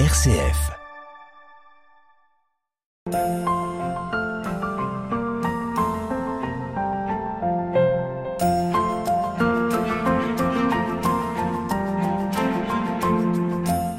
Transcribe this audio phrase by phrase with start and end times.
[0.00, 0.72] RCF.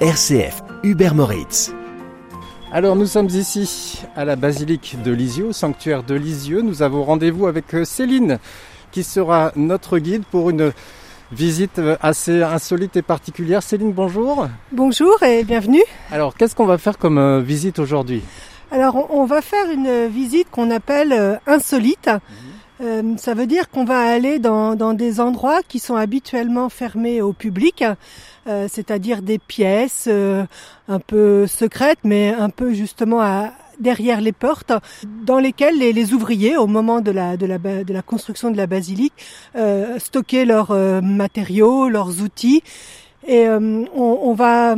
[0.02, 1.72] RCF, Hubert Moritz.
[2.74, 6.62] Alors nous sommes ici à la basilique de Lisieux, au sanctuaire de Lisieux.
[6.62, 8.40] Nous avons rendez-vous avec euh, Céline
[8.92, 10.74] qui sera notre guide pour une
[11.32, 13.64] visite euh, assez insolite et particulière.
[13.64, 14.48] Céline, bonjour.
[14.72, 15.84] Bonjour et bienvenue.
[16.12, 18.22] Alors qu'est-ce qu'on va faire comme euh, visite aujourd'hui?
[18.72, 22.10] Alors on va faire une visite qu'on appelle insolite.
[22.82, 27.22] Euh, ça veut dire qu'on va aller dans, dans, des endroits qui sont habituellement fermés
[27.22, 27.86] au public,
[28.48, 30.46] euh, c'est-à-dire des pièces euh,
[30.90, 34.74] un peu secrètes, mais un peu justement à, derrière les portes,
[35.26, 38.58] dans lesquelles les, les, ouvriers, au moment de la, de la, de la construction de
[38.58, 39.14] la basilique,
[39.98, 40.72] stockaient leurs
[41.02, 42.64] matériaux, leurs outils.
[43.28, 44.76] Et on, on, va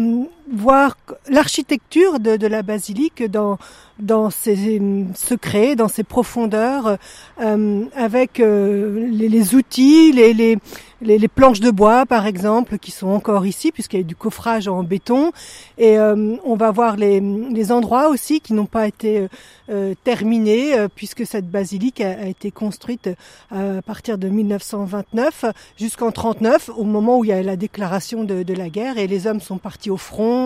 [0.52, 0.98] voir
[1.30, 3.58] l'architecture de, de, la basilique dans
[4.00, 4.80] dans ses
[5.16, 6.98] secrets, dans ses profondeurs,
[7.42, 10.58] euh, avec euh, les, les, outils, les, les,
[11.02, 14.68] les, planches de bois par exemple qui sont encore ici puisqu'il y a du coffrage
[14.68, 15.32] en béton.
[15.78, 19.28] Et euh, on va voir les, les endroits aussi qui n'ont pas été
[19.70, 23.10] euh, terminés euh, puisque cette basilique a, a, été construite
[23.52, 25.46] à partir de 1929
[25.78, 29.08] jusqu'en 39 au moment où il y a la déclaration de, de, la guerre et
[29.08, 30.37] les hommes sont partis au front,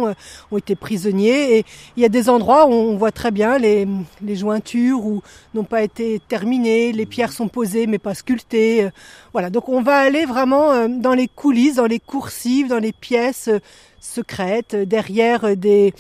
[0.52, 3.88] ont été prisonniers et il y a des endroits où on voit très bien les,
[4.36, 5.22] jointures où
[5.54, 8.90] n'ont pas été terminées, les pierres sont posées mais pas sculptées.
[9.34, 12.92] Voilà, donc on va aller vraiment euh, dans les coulisses, dans les coursives, dans les
[12.92, 13.60] pièces euh,
[14.00, 15.94] secrètes, euh, derrière des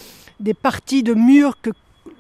[0.62, 1.72] parties de murs que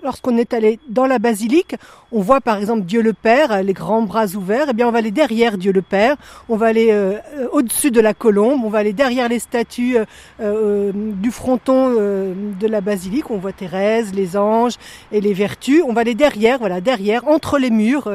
[0.03, 1.75] lorsqu'on est allé dans la basilique,
[2.11, 4.91] on voit par exemple Dieu le Père, les grands bras ouverts, et eh bien on
[4.91, 6.17] va aller derrière Dieu le Père,
[6.49, 7.17] on va aller euh,
[7.51, 10.05] au-dessus de la colombe, on va aller derrière les statues euh,
[10.41, 14.75] euh, du fronton de la basilique, on voit Thérèse, les anges
[15.11, 18.09] et les vertus, on va aller derrière, voilà, derrière, entre les murs,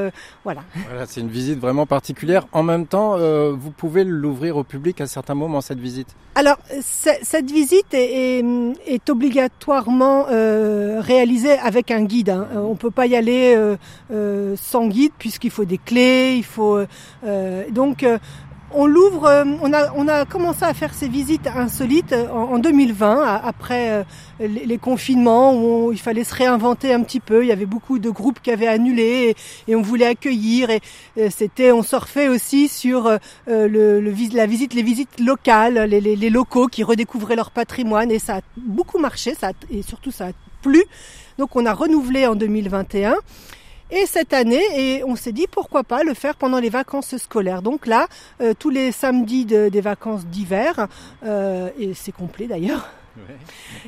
[0.45, 0.63] voilà.
[0.89, 2.47] Voilà, c'est une visite vraiment particulière.
[2.53, 3.17] En même temps,
[3.53, 6.09] vous pouvez l'ouvrir au public à certains moments cette visite.
[6.35, 8.45] Alors cette visite est, est,
[8.87, 12.31] est obligatoirement réalisée avec un guide.
[12.31, 12.49] Hein.
[12.55, 13.77] On peut pas y aller euh,
[14.13, 16.79] euh, sans guide puisqu'il faut des clés, il faut
[17.25, 18.05] euh, donc
[18.75, 24.05] on l'ouvre, on a, on a commencé à faire ces visites insolites en, 2020, après
[24.41, 27.45] les, confinements où il fallait se réinventer un petit peu.
[27.45, 29.37] Il y avait beaucoup de groupes qui avaient annulé
[29.69, 30.69] et, on voulait accueillir.
[30.71, 30.81] Et,
[31.31, 33.09] c'était, on surfait aussi sur
[33.47, 38.39] le, la visite, les visites locales, les, les, locaux qui redécouvraient leur patrimoine et ça
[38.39, 39.35] a beaucoup marché.
[39.35, 40.85] Ça et surtout ça a plu.
[41.39, 43.17] Donc on a renouvelé en 2021.
[43.91, 47.63] Et cette année, et on s'est dit pourquoi pas le faire pendant les vacances scolaires.
[47.63, 48.09] Donc là,
[48.41, 50.89] euh, tous les samedis des vacances d'hiver,
[51.25, 52.89] euh, et c'est complet d'ailleurs,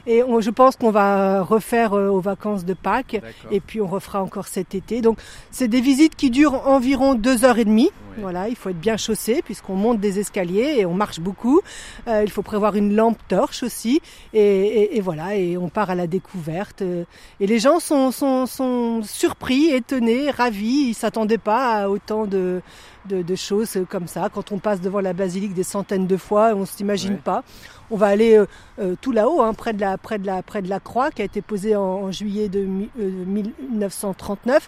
[0.07, 3.21] et je pense qu'on va refaire euh, aux vacances de Pâques
[3.51, 5.01] et puis on refera encore cet été.
[5.01, 5.19] Donc
[5.51, 7.91] c'est des visites qui durent environ deux heures et demie.
[8.21, 11.61] Voilà, il faut être bien chaussé puisqu'on monte des escaliers et on marche beaucoup.
[12.07, 14.01] Euh, il faut prévoir une lampe torche aussi
[14.33, 16.83] et, voilà et on part à la découverte.
[16.83, 20.89] Et les gens sont, sont, sont surpris, étonnés, ravis.
[20.89, 22.61] Ils s'attendaient pas à autant de
[23.09, 24.29] de, choses comme ça.
[24.33, 27.43] Quand on passe devant la basilique des centaines de fois, on ne s'imagine pas.
[27.91, 28.45] On va aller euh,
[28.79, 31.23] euh, tout là-haut, hein, près, de la, près, de la, près de la croix qui
[31.23, 34.57] a été posée en, juillet de 1939.
[34.57, 34.59] Euh,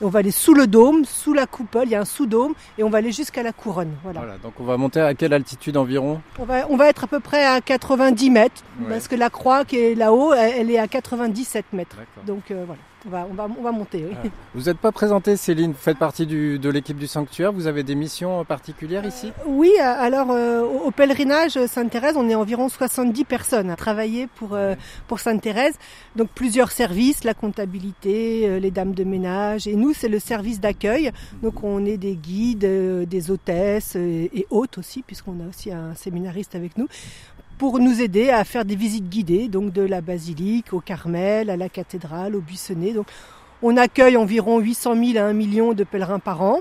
[0.00, 2.54] et on va aller sous le dôme, sous la coupole, il y a un sous-dôme,
[2.78, 3.92] et on va aller jusqu'à la couronne.
[4.04, 4.38] Voilà.
[4.42, 6.20] Donc on va monter à quelle altitude environ?
[6.38, 9.64] On va, on va être à peu près à 90 mètres, parce que la croix
[9.64, 11.96] qui est là-haut, elle, est à 97 mètres.
[12.26, 14.04] Donc voilà on va, on va, on va monter.
[14.08, 14.16] Oui.
[14.24, 14.28] Ah.
[14.54, 15.72] Vous n'êtes pas présentée, Céline.
[15.72, 17.52] Vous faites partie du, de l'équipe du sanctuaire.
[17.52, 19.28] Vous avez des missions particulières ici?
[19.28, 24.54] Euh, Oui, alors euh, au pèlerinage Sainte-Thérèse, on est environ 70 personnes à travailler pour,
[24.54, 24.74] euh,
[25.08, 25.74] pour Sainte-Thérèse.
[26.16, 29.66] Donc plusieurs services, la comptabilité, les dames de ménage.
[29.66, 31.10] Et nous, c'est le service d'accueil.
[31.42, 32.66] Donc on est des guides,
[33.08, 36.88] des hôtesses et, et hôtes aussi, puisqu'on a aussi un séminariste avec nous
[37.60, 41.58] pour nous aider à faire des visites guidées, donc de la basilique au Carmel, à
[41.58, 42.94] la cathédrale, au Buissonnet.
[42.94, 43.06] Donc,
[43.60, 46.60] on accueille environ 800 000 à 1 million de pèlerins par an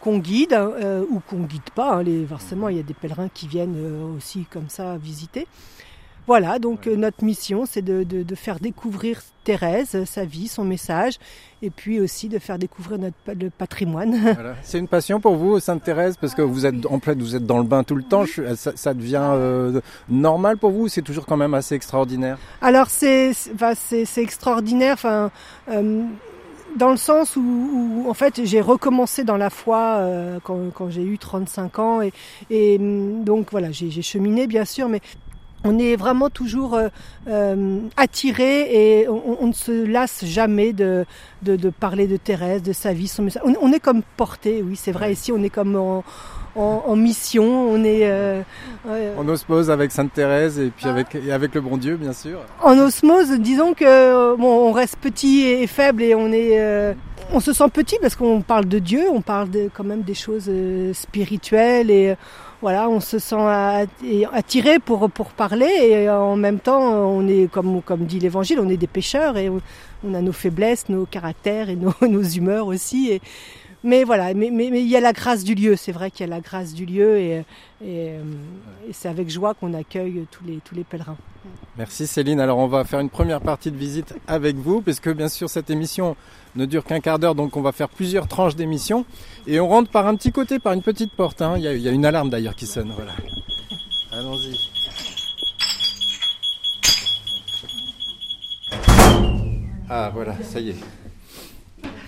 [0.00, 1.92] qu'on guide euh, ou qu'on guide pas.
[1.94, 2.02] Hein.
[2.02, 5.46] Les, forcément, il y a des pèlerins qui viennent euh, aussi comme ça visiter.
[6.30, 11.14] Voilà, donc notre mission, c'est de, de, faire découvrir Thérèse, sa vie, son message,
[11.60, 14.14] et puis aussi de faire découvrir notre le patrimoine.
[14.34, 14.54] Voilà.
[14.62, 17.46] C'est une passion pour vous, Sainte Thérèse, parce que vous êtes en plein, vous êtes
[17.46, 18.26] dans le bain tout le temps.
[18.54, 22.38] Ça, ça devient euh, normal pour vous C'est toujours quand même assez extraordinaire?
[22.62, 24.92] Alors c'est c'est extraordinaire.
[24.94, 25.32] Enfin.
[25.68, 26.04] Euh,
[26.76, 30.88] dans le sens où, où en fait j'ai recommencé dans la foi euh, quand, quand
[30.88, 32.12] j'ai eu 35 ans et,
[32.48, 35.00] et donc voilà j'ai cheminé bien sûr mais
[35.64, 36.88] on est vraiment toujours euh,
[37.28, 41.04] euh, attiré et on, ne se lasse jamais de,
[41.42, 43.42] de, parler de Thérèse, de sa vie, son message.
[43.44, 45.12] On, est comme porté, oui, c'est vrai.
[45.12, 46.04] Ici, on est comme en,
[46.60, 48.42] en, mission, on est euh,
[49.16, 52.40] en osmose avec Sainte Thérèse et puis avec et avec le bon Dieu, bien sûr.
[52.62, 56.94] En osmose, disons que bon, on reste petit et, faible et on est
[57.32, 60.14] on se sent petit parce qu'on parle de Dieu, on parle de, quand même des
[60.14, 60.50] choses
[60.92, 62.16] spirituelles et
[62.62, 63.40] voilà, on se sent
[64.32, 68.68] attiré pour, pour parler et en même temps, on est, comme, comme dit l'évangile, on
[68.68, 73.10] est des pécheurs et on, a nos faiblesses, nos caractères et nos, nos humeurs aussi.
[73.12, 73.20] Et,
[73.82, 76.30] mais voilà, mais, mais, il y a la grâce du lieu, c'est vrai qu'il y
[76.30, 77.44] a la grâce du lieu et,
[77.84, 78.12] et,
[78.92, 81.16] c'est avec joie qu'on accueille tous les, tous les pèlerins.
[81.78, 82.40] Merci Céline.
[82.40, 85.70] Alors on va faire une première partie de visite avec vous, puisque bien sûr cette
[85.70, 86.16] émission
[86.56, 89.06] ne dure qu'un quart d'heure, donc on va faire plusieurs tranches d'émission.
[89.46, 91.40] Et on rentre par un petit côté, par une petite porte.
[91.40, 91.54] Hein.
[91.56, 92.92] Il, y a, une alarme d'ailleurs qui sonne.
[92.94, 93.12] Voilà.
[94.12, 94.58] Allons-y.
[99.88, 100.99] Ah voilà, ça y est.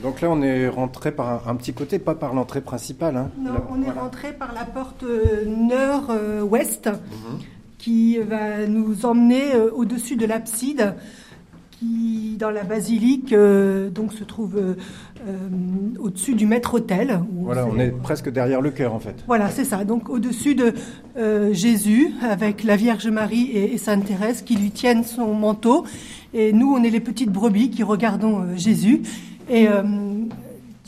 [0.02, 3.16] Donc là, on est rentré par un, petit côté, pas par l'entrée principale.
[3.16, 3.30] Hein.
[3.38, 7.38] Non, on est rentré par la porte euh, nord-ouest, mhm.
[7.78, 10.94] qui va nous emmener euh, au-dessus de l'abside,
[11.70, 14.60] qui, dans la basilique, euh, donc se trouve
[16.00, 17.20] au-dessus du maître-autel.
[17.32, 19.22] Voilà, on est presque derrière le cœur, en fait.
[19.28, 19.84] Voilà, c'est ça.
[19.84, 20.74] Donc au-dessus de
[21.52, 25.84] Jésus, avec la Vierge Marie et, et Sainte Thérèse qui lui tiennent son manteau.
[26.34, 29.02] Et nous, on est les petites brebis qui regardons Jésus.
[29.48, 29.82] Et euh,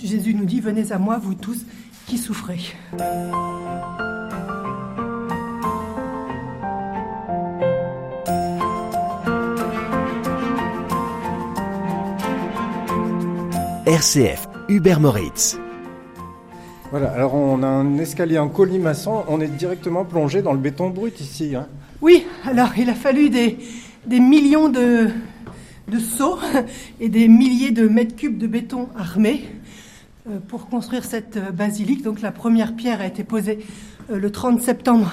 [0.02, 1.64] Jésus nous dit, venez à moi, vous tous
[2.06, 2.58] qui souffrez.
[13.86, 15.58] RCF, Hubert Moritz.
[16.90, 20.90] Voilà, alors on a un escalier en colimaçon, on est directement plongé dans le béton
[20.90, 21.54] brut ici.
[21.56, 21.66] Hein.
[22.00, 23.58] Oui, alors il a fallu des,
[24.06, 25.10] des millions de,
[25.88, 26.38] de seaux
[27.00, 29.44] et des milliers de mètres cubes de béton armé
[30.28, 32.02] euh, pour construire cette euh, basilique.
[32.02, 33.58] Donc la première pierre a été posée
[34.10, 35.12] euh, le 30 septembre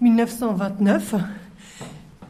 [0.00, 1.14] 1929.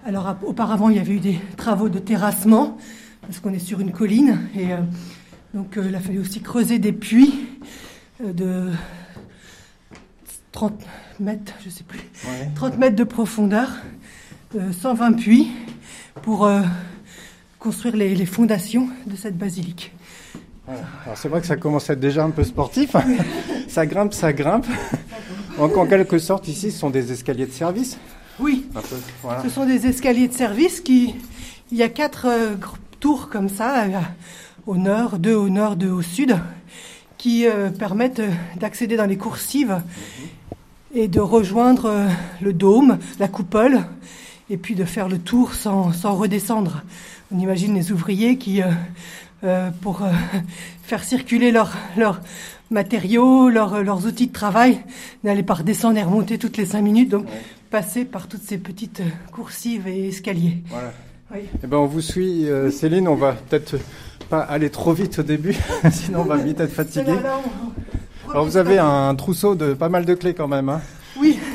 [0.05, 2.77] Alors auparavant, il y avait eu des travaux de terrassement
[3.23, 4.69] parce qu'on est sur une colline et
[5.53, 7.35] donc il a fallu aussi creuser des puits
[8.23, 8.71] de
[10.53, 10.81] 30
[11.19, 11.99] mètres, je sais plus,
[12.55, 13.69] 30 mètres de profondeur,
[14.55, 15.49] 120 puits
[16.23, 16.49] pour
[17.67, 19.93] construire les, fondations de cette basilique.
[20.69, 22.95] Alors c'est vrai que ça commence à être déjà un peu sportif.
[23.69, 24.67] ça grimpe, ça grimpe.
[25.59, 27.99] Donc en quelque sorte, ici, ce sont des escaliers de service.
[28.39, 28.67] Oui.
[29.43, 31.17] Ce sont des escaliers de service qui.
[31.73, 32.55] Il y a quatre euh,
[33.01, 34.01] tours comme ça, euh,
[34.69, 36.39] au nord, deux au nord, deux au sud,
[37.19, 38.23] qui euh, permettent
[38.61, 39.83] d'accéder dans les coursives
[40.95, 42.07] et de rejoindre
[42.41, 43.81] le dôme, la coupole,
[44.51, 46.83] et puis de faire le tour sans, sans redescendre.
[47.35, 48.67] On imagine les ouvriers qui, euh,
[49.45, 50.11] euh, pour euh,
[50.83, 52.21] faire circuler leurs leur
[52.71, 54.81] matériaux, leurs outils de travail,
[55.23, 57.27] n'allaient pas redescendre et remonter toutes les cinq minutes, donc
[57.71, 60.65] passer par toutes ces petites coursives et escaliers.
[60.69, 60.93] Voilà.
[61.33, 61.41] Oui.
[61.63, 63.07] Eh ben on vous suit, Céline.
[63.07, 63.77] On va peut-être
[64.29, 65.57] pas aller trop vite au début,
[65.93, 67.13] sinon on va vite être fatigué.
[68.31, 70.69] Alors vous avez un trousseau de pas mal de clés quand même.
[70.69, 70.81] Hein.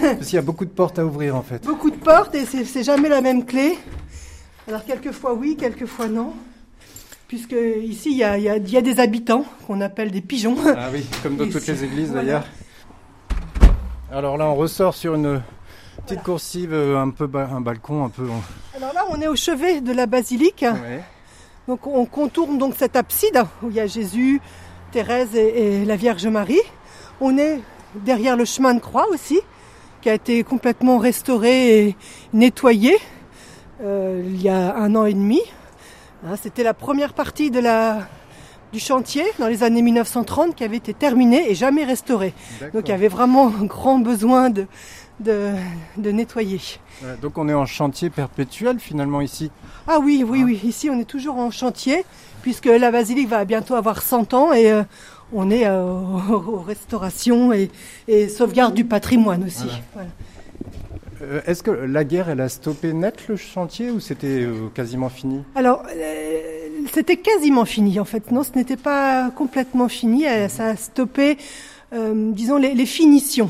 [0.02, 1.64] Parce qu'il y a beaucoup de portes à ouvrir en fait.
[1.64, 3.78] Beaucoup de portes et c'est jamais la même clé.
[4.68, 6.34] Alors quelquefois oui, quelquefois non.
[7.28, 10.58] Puisque ici, il y a, des habitants qu'on appelle des pigeons.
[10.76, 12.44] Ah oui, comme dans toutes les églises d'ailleurs.
[14.12, 15.42] Alors là, on ressort sur une
[16.06, 18.28] petite coursive, euh, un peu un balcon, un peu.
[18.76, 20.66] Alors là, on est au chevet de la basilique.
[21.68, 24.42] Donc on contourne donc cette abside où il y a Jésus,
[24.92, 26.60] Thérèse et la Vierge Marie.
[27.22, 27.62] On est
[27.96, 29.40] derrière le chemin de croix aussi,
[30.02, 31.96] qui a été complètement restauré et
[32.34, 32.98] nettoyé
[33.84, 35.42] euh, il y a un an et demi.
[36.26, 38.08] Hein, c'était la première partie de la,
[38.74, 42.34] du chantier dans les années 1930 qui avait été terminée et jamais restaurée.
[42.74, 44.68] Donc il y avait vraiment un grand besoin de,
[45.20, 45.52] de,
[45.98, 46.62] de nettoyer.
[47.22, 49.52] donc on est en chantier perpétuel finalement ici?
[49.88, 50.46] Ah oui, oui, ah.
[50.46, 50.60] oui.
[50.64, 52.06] Ici on est toujours en chantier
[52.44, 54.84] puisque la basilique va bientôt avoir 100 ans et euh,
[55.34, 55.84] on est euh,
[56.30, 57.70] aux, restaurations et,
[58.08, 59.68] et, sauvegarde du patrimoine aussi.
[61.22, 65.44] Euh, est-ce que la guerre, elle a stoppé net le chantier ou c'était quasiment fini?
[65.56, 65.84] Alors,
[66.92, 68.32] c'était quasiment fini en fait.
[68.32, 70.26] Non, ce n'était pas complètement fini.
[70.50, 71.38] Ça a stoppé,
[71.94, 73.50] disons, les, les finitions.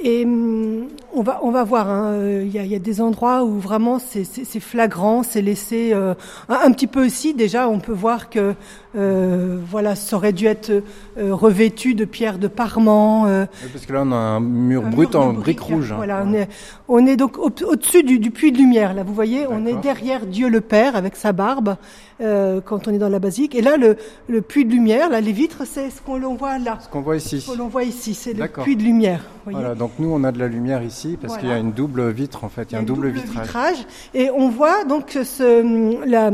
[0.00, 1.88] et hum, on va, on va voir.
[1.88, 5.40] hein, euh, Il y, a, il y a des endroits où vraiment c'est flagrant, c'est
[5.40, 6.14] laissé euh,
[6.48, 7.32] un, un petit peu aussi.
[7.34, 8.54] Déjà, on peut voir que
[8.96, 13.26] euh, voilà, ça aurait dû être euh, revêtu de pierres de parement.
[13.26, 15.92] euh, Oui, Parce que là, on a un mur un brut mur en briques rouges.
[15.92, 15.96] hein.
[15.96, 16.48] Voilà, on est,
[16.88, 18.94] on est donc au- au-dessus du, du puits de lumière.
[18.94, 21.76] Là, vous voyez, on est derrière Dieu le Père avec sa barbe
[22.20, 23.54] euh, quand on est dans la basilique.
[23.54, 23.96] Et là, le,
[24.28, 26.78] le puits de lumière, là, les vitres, c'est ce qu'on voit là.
[26.80, 27.40] Ce qu'on voit ici.
[27.40, 29.20] Ce que l'on voit ici, c'est le puits de lumière.
[29.44, 29.58] voyez.
[29.58, 31.40] Voilà, donc nous, on a de la lumière ici parce Voilà.
[31.40, 32.68] qu'il y a une double vitre, en fait.
[32.70, 33.76] Il y a un double, vitrage.
[34.14, 36.30] Et on voit donc ce, la,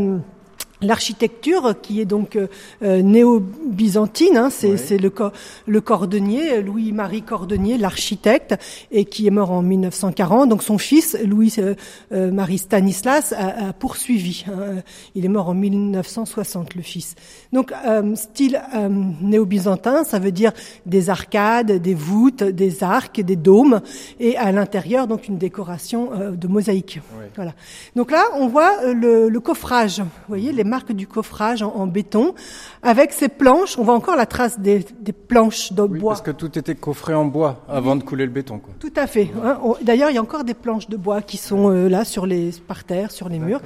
[0.83, 2.49] L'architecture qui est donc euh,
[2.83, 4.97] euh, néo-byzantine, hein, c'est Ouais.
[4.99, 5.31] le, co-
[5.67, 8.55] le cordonnier, Louis-Marie Cordonnier, l'architecte,
[8.91, 10.49] et qui est mort en 1940.
[10.49, 14.45] Donc son fils, Louis-Marie Stanislas, a, a poursuivi.
[14.49, 14.83] hein.
[15.15, 17.15] Il est mort en 1960, le fils.
[17.53, 18.89] Donc euh, style euh,
[19.23, 20.53] néo-byzantin, ça veut dire
[20.87, 23.81] des arcades, des voûtes, des arcs, des dômes,
[24.21, 27.01] et à l'intérieur donc une décoration euh, de mosaïque.
[27.19, 27.31] Ouais.
[27.37, 27.53] Voilà.
[27.97, 30.01] Donc là, on voit euh, le, le coffrage.
[30.01, 32.35] Vous voyez les marques du coffrage en, en béton,
[32.83, 33.79] avec ces planches.
[33.79, 36.13] On voit encore la trace des, des planches de Oui, bois.
[36.13, 38.59] parce que tout était coffré en bois avant de couler le béton.
[38.59, 38.73] Quoi.
[38.81, 39.29] Tout à fait.
[39.45, 39.59] hein.
[39.63, 42.25] On- D'ailleurs, il y a encore des planches de bois qui sont euh, là sur
[42.27, 43.61] les par terre, sur les murs.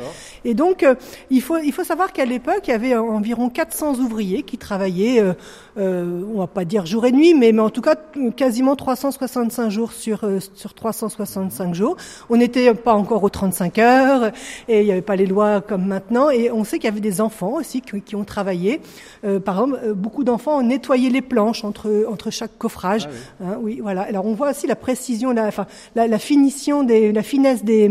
[0.44, 0.94] Et donc, euh,
[1.30, 5.20] il faut il faut savoir qu'à l'époque, il y avait environ 400 ouvriers qui travaillaient.
[5.22, 5.32] Euh,
[5.78, 7.96] euh, on va pas dire jour et nuit, mais mais en tout cas
[8.36, 10.18] quasiment 365 jours sur
[10.54, 11.96] sur 365 jours.
[12.30, 14.32] On n'était pas encore aux 35 heures
[14.68, 16.30] et il n'y avait pas les lois comme maintenant.
[16.30, 18.80] Et on sait qu'il y avait des enfants aussi qui, qui ont travaillé.
[19.24, 23.08] Euh, par exemple, euh, beaucoup d'enfants ont nettoyé les planches entre entre chaque coffrage.
[23.42, 24.02] Hein, oui, voilà.
[24.02, 27.90] Alors on voit aussi la précision, la, enfin, la, la finition des, la finesse des,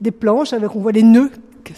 [0.00, 1.30] des planches, avec on voit les nœuds,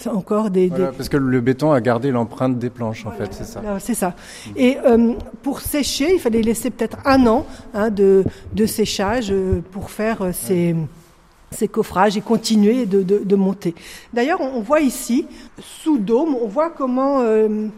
[0.06, 3.28] encore des, Voilà, des- parce que le béton a gardé l'empreinte des planches, en fait,
[3.32, 3.60] c'est ça.
[3.80, 4.14] C'est ça.
[4.56, 5.12] Et euh,
[5.42, 9.32] pour sécher, il fallait laisser peut-être un an hein, de, de séchage
[9.72, 10.74] pour faire ces,
[11.54, 13.74] ces coffrages et continuer de, de, de monter.
[14.12, 15.26] D'ailleurs, on, voit ici,
[15.60, 17.68] sous dôme, on voit comment, euh,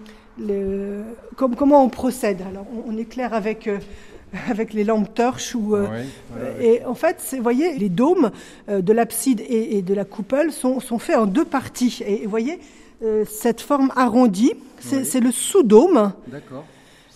[0.41, 1.03] le,
[1.37, 2.41] comme, comment on procède.
[2.49, 3.79] Alors, on, on éclaire avec, euh,
[4.51, 5.77] avec les lampes torches ou...
[5.77, 6.65] euh, Oui, voilà, oui.
[6.67, 8.31] et en fait, vous voyez, les dômes
[8.69, 12.01] de l'abside et, et de la coupole sont, sont faits en deux parties.
[12.07, 12.59] Et vous voyez,
[13.27, 15.05] cette forme arrondie, c'est Oui.
[15.05, 16.13] c'est le sous-dôme.
[16.29, 16.65] D'accord.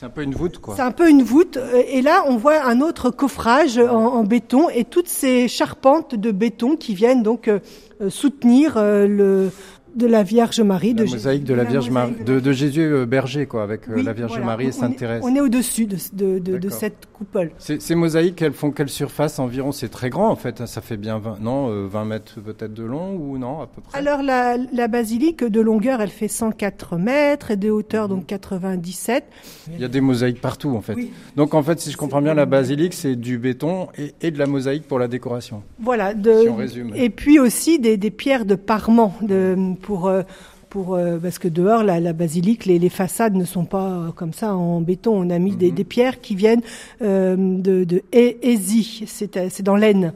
[0.00, 0.76] C'est un peu une voûte, quoi.
[0.76, 1.58] C'est un peu une voûte.
[1.58, 6.14] euh, Et là, on voit un autre coffrage en, en béton et toutes ces charpentes
[6.14, 7.58] de béton qui viennent donc euh,
[8.00, 9.50] euh, soutenir euh, le
[9.94, 10.94] de la Vierge Marie.
[10.94, 13.92] La de mosaïque de la Vierge Marie, de, de Jésus euh, berger, quoi, avec euh,
[13.96, 14.46] Oui, la Vierge voilà.
[14.46, 15.22] Marie et Sainte Thérèse.
[15.24, 17.50] On est, au-dessus de, de, cette coupole.
[17.58, 19.72] Ces, mosaïques, elles font quelle surface environ?
[19.72, 20.60] C'est très grand, en fait.
[20.60, 23.66] hein, Ça fait bien 20, non, euh, 20 mètres peut-être de long ou non, à
[23.66, 23.98] peu près?
[23.98, 29.24] Alors la, la basilique de longueur, elle fait 104 mètres et de hauteur donc 97.
[29.72, 30.94] Il y a des mosaïques partout, en fait.
[30.94, 31.10] Oui.
[31.36, 34.38] Donc, en fait, si je comprends bien, la basilique, c'est du béton et, et de
[34.38, 35.62] la mosaïque pour la décoration.
[35.78, 36.14] Voilà.
[36.14, 36.92] De, Si on résume.
[36.94, 40.22] Et puis aussi des, des pierres de parement de, pour euh,
[40.70, 44.12] pour euh, parce que dehors la, la basilique les, les façades ne sont pas euh,
[44.12, 45.12] comme ça en béton.
[45.26, 45.74] On a mis des, Mhm.
[45.74, 46.62] des pierres qui viennent
[47.02, 50.12] euh, de de Ésie c'est c'est dans l'Aisne.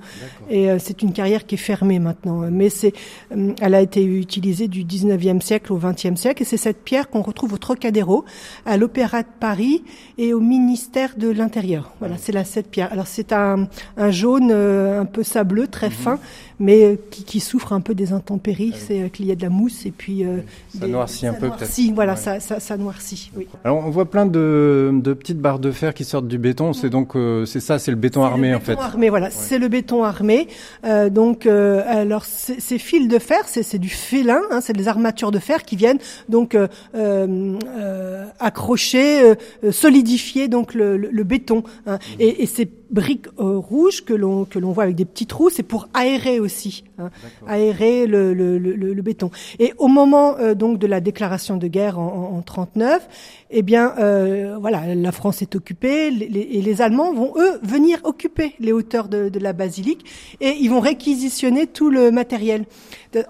[0.49, 2.39] Et euh, c'est une carrière qui est fermée maintenant.
[2.53, 2.93] Mais c'est
[3.37, 6.43] euh, elle a été utilisée du 19e siècle au 20e siècle.
[6.43, 8.25] Et c'est cette pierre qu'on retrouve au Trocadéro
[8.65, 9.83] à l'Opéra de Paris
[10.19, 11.93] et au ministère de l'Intérieur.
[11.99, 12.93] Voilà c'est la cette pierre.
[12.93, 13.67] Alors c'est un
[13.97, 16.21] un jaune un peu sableux très fin
[16.59, 19.43] mais euh, qui, qui souffre un peu des intempéries c'est euh, qu'il y a de
[19.43, 20.39] la mousse et puis euh,
[20.79, 21.95] Ça des- noircit un ça peu, noircit, peut-être.
[21.95, 22.19] voilà Ouais.
[22.19, 25.95] ça, ça ça noircit oui Alors, on voit plein de, de petites barres de fer
[25.95, 26.73] qui sortent du béton.
[26.73, 28.73] C'est donc, euh, c'est ça, c'est le béton C'est armé, le en fait.
[28.73, 30.49] béton armé, voilà, c'est le béton armé.
[30.85, 34.89] Euh, donc, euh, alors ces fils de fer, c'est c'est du félin, hein, c'est des
[34.89, 39.35] armatures de fer qui viennent donc euh, euh, euh, accrocher,
[39.71, 41.63] solidifier donc le, le- le béton.
[41.87, 41.99] hein.
[42.19, 45.51] Et, et ces briques euh, rouges que l'on que l'on voit avec des petits trous,
[45.51, 47.11] c'est pour aérer aussi, hein,
[47.47, 49.31] aérer le, le, le, le- béton.
[49.59, 53.09] Et au moment euh, donc de la déclaration de guerre en, en, en 39,
[53.51, 57.59] eh bien euh, voilà, la France est occupée les- les- et les Allemands vont eux
[57.63, 60.05] venir occuper les hauteurs de, de la basilique
[60.41, 62.65] et ils vont réquisitionner tout le matériel.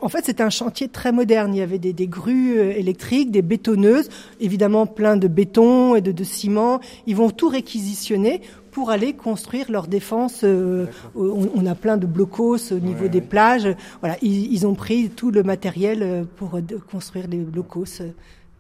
[0.00, 1.54] En fait, c'était un chantier très moderne.
[1.54, 4.08] Il y avait des, des grues euh, électriques, des bétonneuses,
[4.40, 6.80] évidemment plein de béton et de, de ciment.
[7.06, 8.40] Ils vont tout réquisitionner
[8.74, 10.40] pour aller construire leur défense.
[10.44, 13.24] euh, on, on a plein de blocos au niveau Ouais, des ouais.
[13.24, 13.68] plages.
[14.00, 18.02] Voilà, ils, ils ont pris tout le matériel euh, pour euh, de- construire les blocos.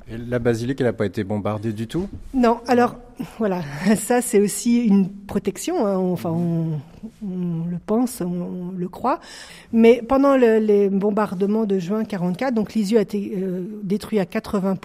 [0.06, 2.08] Et la basilique, elle n'a pas été bombardée du tout?
[2.34, 2.96] Non, alors
[3.38, 3.62] voilà,
[3.96, 5.86] ça c'est aussi une protection.
[5.86, 6.78] hein, on- Enfin, on,
[7.26, 9.18] on le pense, on, on le croit.
[9.72, 14.26] Mais pendant le- les bombardements de juin 44, donc Lisieux a été euh, détruit à
[14.26, 14.76] 80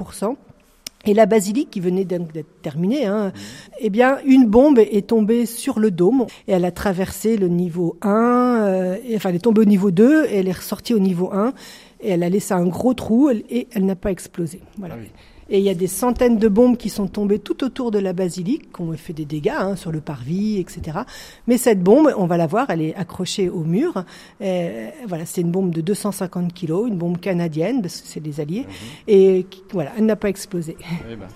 [1.05, 3.31] Et la basilique qui venait d'être terminée, hein,
[3.79, 7.97] eh bien, une bombe est tombée sur le dôme et elle a traversé le niveau
[8.01, 11.31] 1, euh, enfin, elle est tombée au niveau 2 et elle est ressortie au niveau
[11.31, 11.53] 1
[12.01, 14.59] et elle a laissé un gros trou et elle n'a pas explosé.
[14.77, 14.95] Voilà.
[14.97, 15.38] Ah.
[15.49, 18.13] Et il y a des centaines de bombes qui sont tombées tout autour de la
[18.13, 20.99] basilique, qui ont fait des dégâts hein, sur le parvis, etc.
[21.47, 24.03] Mais cette bombe, on va la voir, elle est accrochée au mur.
[24.41, 28.39] Euh, voilà, c'est une bombe de 250 kilos, une bombe canadienne, parce que c'est des
[28.39, 28.65] alliés.
[29.07, 30.77] Et qui- voilà, elle n'a pas explosé.
[31.11, 31.27] Eh ben,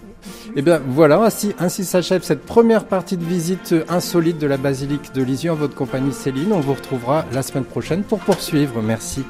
[0.55, 5.13] eh bien, voilà, ainsi, ainsi s'achève cette première partie de visite insolite de la basilique
[5.13, 6.53] de Lisieux en votre compagnie Céline.
[6.53, 8.81] On vous retrouvera la semaine prochaine pour poursuivre.
[8.81, 9.23] Merci.